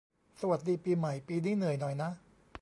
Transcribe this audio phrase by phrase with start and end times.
[0.41, 2.09] สวัสดีปีใหม่ ปีนี้เหนื่อยหน่อยนะ